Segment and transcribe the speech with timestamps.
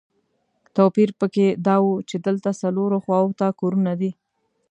[0.75, 4.11] توپیر په کې دا و چې دلته څلورو خواوو ته کورونه دي.